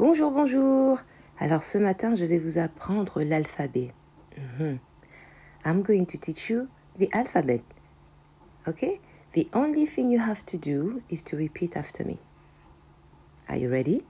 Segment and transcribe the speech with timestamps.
[0.00, 0.98] Bonjour, bonjour.
[1.38, 3.92] Alors ce matin, je vais vous apprendre l'alphabet.
[4.34, 4.78] Mhm.
[5.66, 7.60] I'm going to teach you the alphabet.
[8.66, 8.98] Okay?
[9.34, 12.18] The only thing you have to do is to repeat after me.
[13.46, 14.02] Are you ready?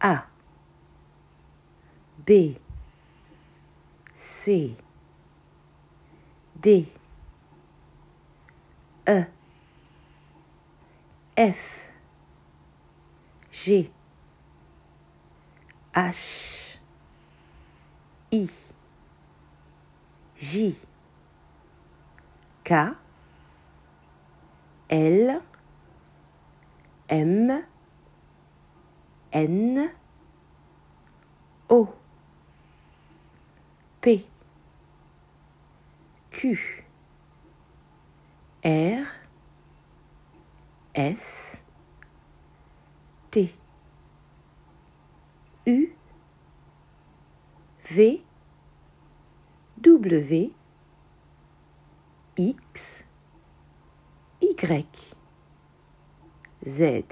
[0.00, 0.20] A
[2.24, 2.58] B
[4.14, 4.76] C
[6.60, 6.92] D
[9.08, 9.24] E
[11.36, 11.87] F
[13.60, 13.90] G.
[15.96, 16.78] H.
[18.32, 18.48] I.
[20.38, 20.74] J.
[22.62, 22.92] K.
[24.88, 25.42] L.
[27.08, 27.64] M.
[29.32, 29.90] N.
[31.68, 31.94] O.
[34.00, 34.28] P.
[36.30, 36.58] Q.
[38.64, 39.06] R.
[40.94, 41.60] S
[43.30, 43.52] T
[45.66, 45.92] U
[47.82, 48.24] V
[49.80, 50.54] W
[52.38, 53.04] X
[54.40, 54.84] Y
[56.66, 57.04] Z.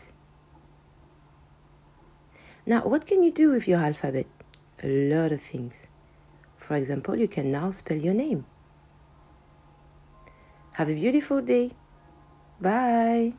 [2.69, 4.27] Now, what can you do with your alphabet?
[4.83, 5.89] A lot of things.
[6.59, 8.45] For example, you can now spell your name.
[10.73, 11.73] Have a beautiful day.
[12.61, 13.35] Bye.